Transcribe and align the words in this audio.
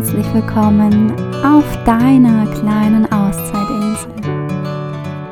herzlich 0.00 0.32
willkommen 0.32 1.12
auf 1.44 1.84
deiner 1.84 2.46
kleinen 2.52 3.04
Auszeitinsel. 3.12 4.10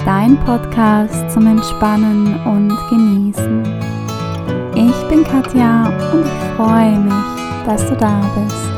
Dein 0.05 0.39
Podcast 0.45 1.31
zum 1.31 1.47
Entspannen 1.47 2.35
und 2.45 2.77
Genießen. 2.91 3.63
Ich 4.75 5.09
bin 5.09 5.25
Katja 5.25 5.87
und 6.13 6.27
ich 6.27 6.57
freue 6.59 6.99
mich, 6.99 7.15
dass 7.65 7.89
du 7.89 7.97
da 7.97 8.21
bist. 8.37 8.69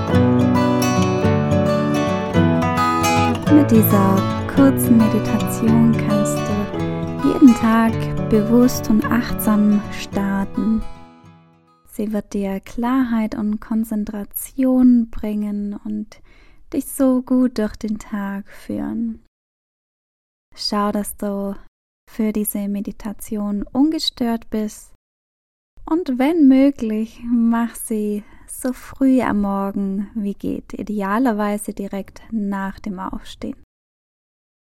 Mit 3.52 3.68
dieser 3.72 4.16
kurzen 4.54 4.96
Meditation 4.96 5.96
kannst 6.06 6.38
du 6.38 7.28
jeden 7.32 7.52
Tag 7.56 7.92
bewusst 8.28 8.88
und 8.88 9.04
achtsam 9.10 9.82
starten 9.90 10.82
Sie 11.92 12.12
wird 12.12 12.32
dir 12.34 12.60
Klarheit 12.60 13.34
und 13.34 13.60
Konzentration 13.60 15.10
bringen 15.10 15.78
und 15.84 16.20
dich 16.72 16.86
so 16.86 17.22
gut 17.22 17.58
durch 17.58 17.76
den 17.76 17.98
Tag 17.98 18.48
führen. 18.48 19.24
Schau, 20.54 20.92
dass 20.92 21.16
du 21.16 21.56
für 22.08 22.32
diese 22.32 22.68
Meditation 22.68 23.64
ungestört 23.64 24.50
bist 24.50 24.94
und 25.90 26.18
wenn 26.18 26.46
möglich, 26.46 27.20
mach 27.24 27.74
sie 27.74 28.22
so 28.46 28.72
früh 28.72 29.20
am 29.22 29.40
Morgen 29.40 30.10
wie 30.14 30.34
geht, 30.34 30.72
idealerweise 30.72 31.72
direkt 31.72 32.22
nach 32.30 32.78
dem 32.78 33.00
Aufstehen. 33.00 33.60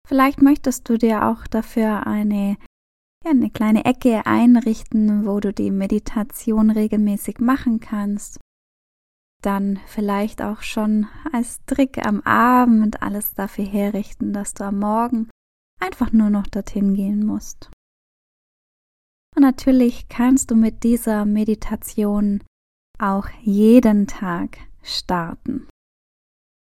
Vielleicht 0.08 0.42
möchtest 0.42 0.90
du 0.90 0.98
dir 0.98 1.26
auch 1.26 1.48
dafür 1.48 2.06
eine 2.06 2.58
ja, 3.26 3.32
eine 3.32 3.50
kleine 3.50 3.86
Ecke 3.86 4.26
einrichten, 4.26 5.26
wo 5.26 5.40
du 5.40 5.52
die 5.52 5.72
Meditation 5.72 6.70
regelmäßig 6.70 7.40
machen 7.40 7.80
kannst. 7.80 8.40
Dann 9.42 9.80
vielleicht 9.88 10.42
auch 10.42 10.62
schon 10.62 11.08
als 11.32 11.64
Trick 11.66 12.06
am 12.06 12.22
Abend 12.22 13.02
alles 13.02 13.34
dafür 13.34 13.66
herrichten, 13.66 14.32
dass 14.32 14.54
du 14.54 14.64
am 14.64 14.80
Morgen 14.80 15.30
einfach 15.80 16.12
nur 16.12 16.30
noch 16.30 16.48
dorthin 16.48 16.94
gehen 16.94 17.26
musst. 17.26 17.70
Und 19.36 19.42
natürlich 19.42 20.08
kannst 20.08 20.52
du 20.52 20.56
mit 20.56 20.84
dieser 20.84 21.26
Meditation 21.26 22.44
auch 22.98 23.28
jeden 23.42 24.08
Tag 24.08 24.58
starten. 24.82 25.68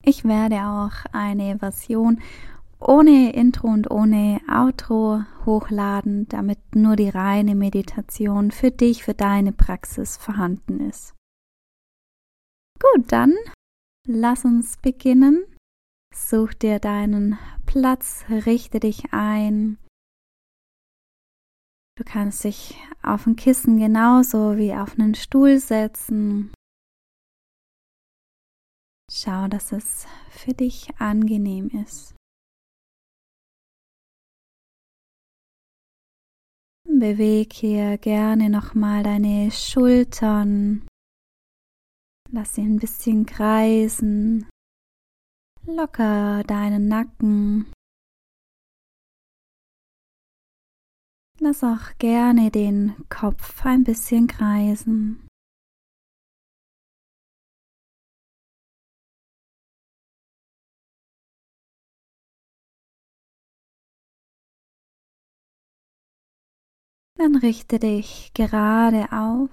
Ich 0.04 0.23
werde 0.23 0.61
auch 0.66 1.06
eine 1.11 1.59
Version 1.59 2.22
ohne 2.80 3.33
Intro 3.33 3.67
und 3.67 3.89
ohne 3.89 4.42
Outro 4.47 5.23
hochladen, 5.45 6.28
damit 6.28 6.59
nur 6.75 6.95
die 6.95 7.09
reine 7.09 7.56
Meditation 7.56 8.52
für 8.52 8.72
dich, 8.72 9.03
für 9.03 9.14
deine 9.14 9.52
Praxis 9.52 10.17
vorhanden 10.17 10.80
ist. 10.81 11.16
Gut, 12.80 13.11
dann 13.11 13.33
lass 14.05 14.45
uns 14.45 14.78
beginnen. 14.78 15.45
Such 16.14 16.53
dir 16.53 16.80
deinen 16.80 17.38
Platz, 17.66 18.25
richte 18.30 18.80
dich 18.80 19.14
ein. 19.14 19.78
Du 21.98 22.03
kannst 22.03 22.44
dich 22.44 22.78
auf 23.02 23.25
ein 23.25 23.36
Kissen 23.36 23.80
genauso 23.80 24.58
wie 24.58 24.73
auf 24.73 24.94
einen 25.00 25.16
Stuhl 25.16 25.59
setzen. 25.59 26.53
Schau, 29.11 29.48
dass 29.48 29.72
es 29.72 30.05
für 30.30 30.53
dich 30.53 30.89
angenehm 31.00 31.70
ist. 31.70 32.17
Beweg 36.89 37.53
hier 37.53 37.97
gerne 37.97 38.49
nochmal 38.49 39.03
deine 39.03 39.52
Schultern. 39.52 40.88
Lass 42.31 42.55
sie 42.55 42.61
ein 42.61 42.80
bisschen 42.80 43.25
kreisen. 43.25 44.49
Locker 45.65 46.43
deinen 46.43 46.87
Nacken. 46.87 47.71
Lass 51.39 51.64
auch 51.64 51.97
gerne 51.99 52.49
den 52.49 52.95
Kopf 53.09 53.64
ein 53.65 53.83
bisschen 53.83 54.27
kreisen. 54.27 55.27
Dann 67.17 67.36
richte 67.36 67.80
dich 67.80 68.32
gerade 68.36 69.11
auf. 69.11 69.50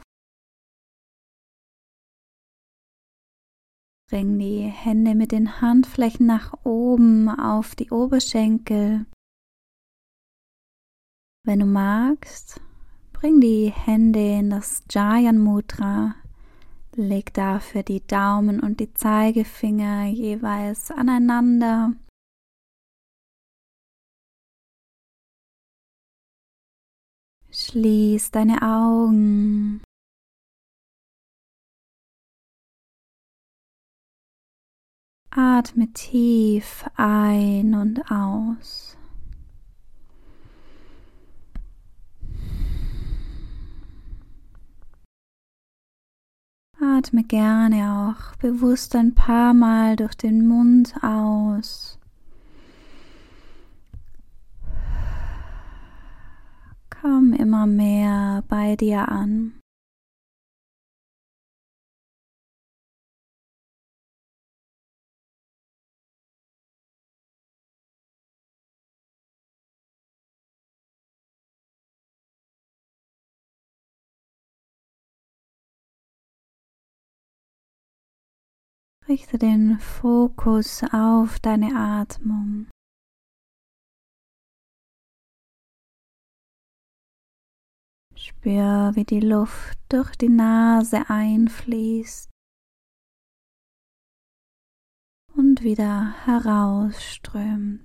Bring 4.10 4.38
die 4.38 4.60
Hände 4.60 5.14
mit 5.14 5.32
den 5.32 5.62
Handflächen 5.62 6.26
nach 6.26 6.52
oben 6.64 7.30
auf 7.30 7.74
die 7.74 7.90
Oberschenkel. 7.90 9.06
Wenn 11.46 11.60
du 11.60 11.66
magst, 11.66 12.60
bring 13.14 13.40
die 13.40 13.72
Hände 13.74 14.20
in 14.20 14.50
das 14.50 14.84
Jayan 14.90 15.38
Mudra. 15.38 16.14
Leg 16.94 17.32
dafür 17.32 17.82
die 17.82 18.06
Daumen 18.06 18.60
und 18.60 18.78
die 18.78 18.92
Zeigefinger 18.92 20.04
jeweils 20.04 20.90
aneinander 20.90 21.94
Schließ 27.74 28.30
deine 28.30 28.62
Augen. 28.62 29.82
Atme 35.30 35.92
tief 35.92 36.84
ein 36.94 37.74
und 37.74 38.08
aus. 38.12 38.96
Atme 46.80 47.24
gerne 47.24 48.14
auch 48.14 48.36
bewusst 48.36 48.94
ein 48.94 49.16
paar 49.16 49.52
Mal 49.52 49.96
durch 49.96 50.14
den 50.14 50.46
Mund 50.46 50.94
aus. 51.02 51.98
Komm 57.06 57.34
immer 57.34 57.66
mehr 57.66 58.42
bei 58.48 58.76
dir 58.76 59.10
an. 59.10 59.60
Richte 79.06 79.36
den 79.36 79.78
Fokus 79.78 80.82
auf 80.90 81.38
deine 81.38 81.76
Atmung. 81.76 82.68
Spür, 88.26 88.92
wie 88.94 89.04
die 89.04 89.20
Luft 89.20 89.78
durch 89.90 90.16
die 90.16 90.30
Nase 90.30 91.10
einfließt 91.10 92.30
und 95.34 95.62
wieder 95.62 96.14
herausströmt. 96.24 97.84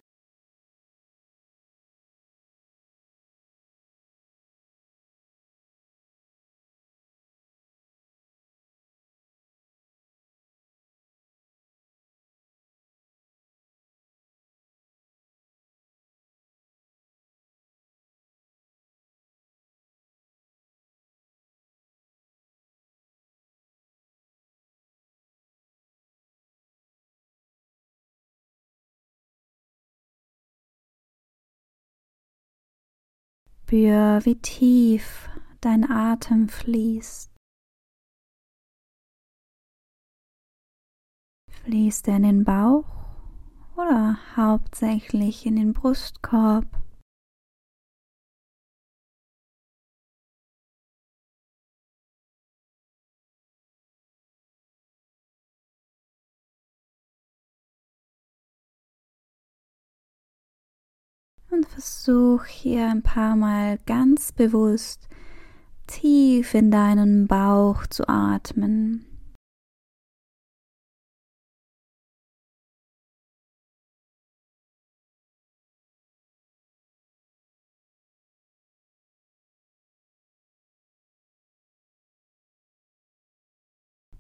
Spür, 33.70 34.22
wie 34.24 34.34
tief 34.34 35.30
dein 35.62 35.88
Atem 35.88 36.50
fließt. 36.50 37.30
Fließt 41.52 42.08
er 42.08 42.16
in 42.16 42.24
den 42.24 42.44
Bauch 42.46 42.88
oder 43.76 44.18
hauptsächlich 44.36 45.46
in 45.46 45.56
den 45.56 45.74
Brustkorb? 45.74 46.79
Versuch 61.70 62.46
hier 62.46 62.88
ein 62.90 63.04
paar 63.04 63.36
Mal 63.36 63.78
ganz 63.86 64.32
bewusst 64.32 65.08
tief 65.88 66.54
in 66.54 66.72
deinen 66.72 67.28
Bauch 67.28 67.88
zu 67.88 68.08
atmen. 68.08 69.06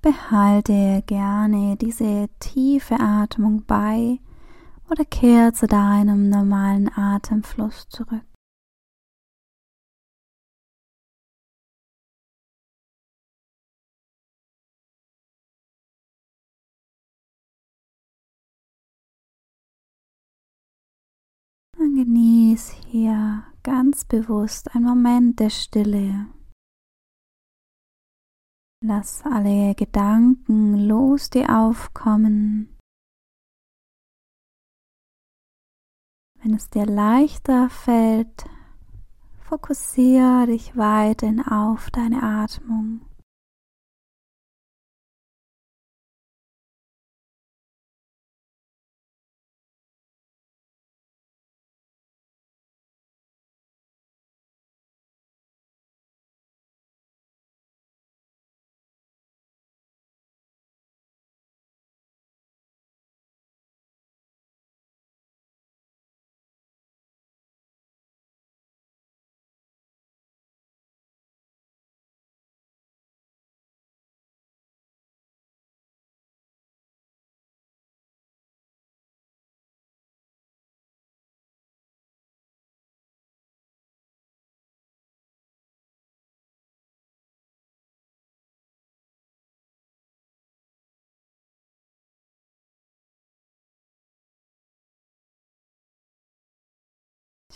Behalte 0.02 1.04
gerne 1.08 1.76
diese 1.76 2.30
tiefe 2.40 3.00
Atmung 3.00 3.66
bei 3.66 4.20
oder 4.90 5.06
kehr 5.06 5.54
zu 5.54 5.68
deinem 5.68 6.30
normalen 6.30 6.90
Atemfluss 6.96 7.88
zurück. 7.90 8.24
Dann 21.78 21.96
genieß 21.96 22.72
hier 22.88 23.46
ganz 23.64 24.04
bewusst 24.04 24.76
einen 24.76 24.84
Moment 24.84 25.40
der 25.40 25.50
Stille. 25.50 26.28
Lass 28.84 29.24
alle 29.24 29.76
Gedanken 29.76 30.88
los, 30.88 31.30
die 31.30 31.48
aufkommen. 31.48 32.79
Wenn 36.42 36.54
es 36.54 36.70
dir 36.70 36.86
leichter 36.86 37.70
fällt, 37.70 38.46
fokussiere 39.42 40.48
dich 40.48 40.78
weiterhin 40.78 41.42
auf 41.42 41.90
deine 41.92 42.24
Atmung. 42.24 43.02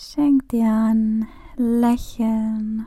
Schenk 0.05 0.49
dir 0.49 0.69
ein 0.69 1.27
Lächeln, 1.55 2.85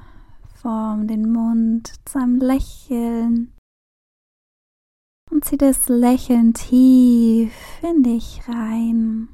form 0.54 1.08
den 1.08 1.32
Mund 1.32 1.90
zu 2.04 2.18
einem 2.18 2.36
Lächeln 2.36 3.54
und 5.30 5.44
zieh 5.44 5.56
das 5.56 5.88
Lächeln 5.88 6.52
tief 6.52 7.52
in 7.82 8.02
dich 8.02 8.42
rein. 8.46 9.28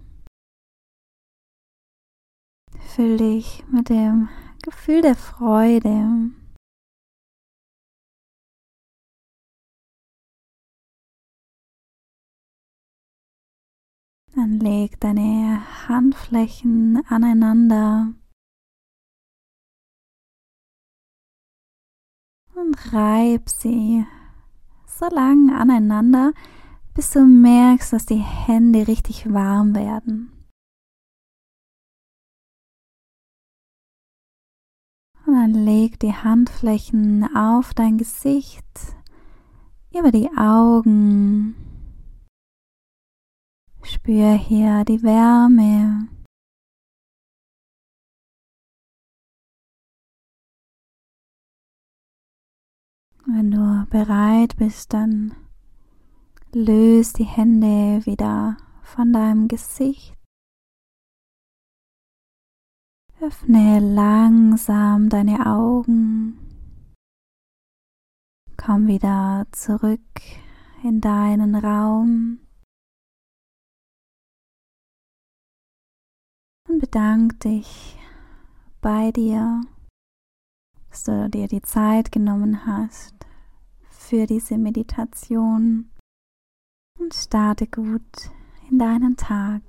Füll 2.94 3.17
dich 3.17 3.64
mit 3.69 3.88
dem 3.88 4.29
Gefühl 4.62 5.02
der 5.02 5.17
Freude. 5.17 6.31
Dann 14.34 14.58
leg 14.61 14.99
deine 14.99 15.62
Handflächen 15.88 17.05
aneinander 17.06 18.14
und 22.55 22.94
reib 22.94 23.50
sie 23.50 24.06
so 24.87 25.06
lang 25.14 25.50
aneinander, 25.55 26.32
bis 26.94 27.11
du 27.11 27.26
merkst, 27.26 27.93
dass 27.93 28.06
die 28.06 28.23
Hände 28.23 28.87
richtig 28.88 29.32
warm 29.32 29.75
werden. 29.75 30.32
Und 35.26 35.34
dann 35.34 35.52
leg 35.52 36.00
die 36.00 36.14
Handflächen 36.14 37.37
auf 37.37 37.75
dein 37.75 37.99
Gesicht, 37.99 38.64
über 39.93 40.11
die 40.11 40.31
Augen, 40.37 41.72
Spür 44.03 44.33
hier 44.33 44.85
die 44.85 45.01
Wärme. 45.05 46.09
Wenn 53.27 53.53
du 53.53 53.87
bereit 53.91 54.57
bist, 54.57 54.93
dann 54.93 55.37
löst 56.53 57.21
die 57.21 57.25
Hände 57.25 58.05
wieder 58.05 58.57
von 58.83 59.13
deinem 59.13 59.47
Gesicht. 59.47 60.19
Öffne 63.21 63.79
langsam 63.79 65.11
deine 65.11 65.47
Augen. 65.47 66.41
Komm 68.56 68.89
wieder 68.89 69.47
zurück 69.53 70.01
in 70.82 71.01
deinen 71.01 71.55
Raum. 71.55 72.41
Und 76.72 76.79
bedank 76.79 77.38
dich 77.41 77.98
bei 78.81 79.12
dir, 79.12 79.60
dass 80.91 81.05
du 81.05 81.29
dir 81.29 81.46
die 81.46 81.62
Zeit 81.62 82.12
genommen 82.12 82.67
hast 82.67 83.14
für 83.91 84.26
diese 84.26 84.56
Meditation 84.58 85.91
und 86.98 87.14
starte 87.14 87.67
gut 87.67 88.31
in 88.70 88.79
deinen 88.79 89.17
Tag. 89.17 89.62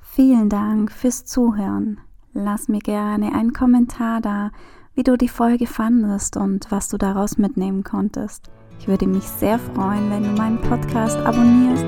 Vielen 0.00 0.48
Dank 0.48 0.90
fürs 0.90 1.24
Zuhören. 1.24 2.00
Lass 2.32 2.68
mir 2.68 2.80
gerne 2.80 3.34
einen 3.34 3.52
Kommentar 3.52 4.20
da, 4.20 4.50
wie 4.94 5.02
du 5.02 5.18
die 5.18 5.28
Folge 5.28 5.66
fandest 5.66 6.36
und 6.36 6.70
was 6.70 6.88
du 6.88 6.96
daraus 6.96 7.36
mitnehmen 7.36 7.84
konntest. 7.84 8.50
Ich 8.78 8.88
würde 8.88 9.06
mich 9.06 9.24
sehr 9.24 9.58
freuen, 9.58 10.10
wenn 10.10 10.22
du 10.22 10.30
meinen 10.30 10.60
Podcast 10.60 11.18
abonnierst, 11.18 11.84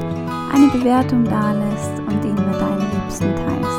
eine 0.53 0.69
Bewertung 0.73 1.25
da 1.25 1.53
lässt 1.53 2.01
und 2.01 2.25
ihn 2.25 2.35
mit 2.35 2.61
deinen 2.61 2.91
Liebsten 2.93 3.35
teilst. 3.35 3.78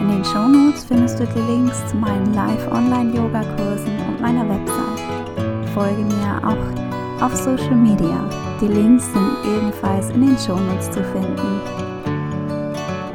In 0.00 0.08
den 0.08 0.24
Shownotes 0.24 0.84
findest 0.84 1.18
du 1.18 1.26
die 1.26 1.40
Links 1.40 1.84
zu 1.88 1.96
meinen 1.96 2.32
Live-Online-Yoga-Kursen 2.32 3.98
und 4.08 4.20
meiner 4.20 4.48
Website. 4.48 5.68
Folge 5.74 6.04
mir 6.04 6.40
auch 6.44 7.24
auf 7.24 7.34
Social 7.34 7.74
Media. 7.74 8.28
Die 8.60 8.68
Links 8.68 9.04
sind 9.12 9.36
ebenfalls 9.44 10.10
in 10.10 10.20
den 10.20 10.38
Shownotes 10.38 10.90
zu 10.90 11.02
finden. 11.02 11.60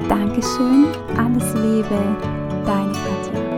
Dankeschön, 0.09 0.87
alles 1.17 1.53
Liebe, 1.53 1.97
deine 2.65 2.91
Katja. 2.91 3.52